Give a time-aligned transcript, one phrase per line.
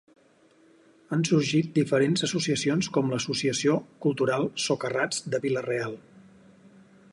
[1.17, 3.77] Han sorgit diferents associacions com l'Associació
[4.07, 5.97] Cultural Socarrats de Vila-real.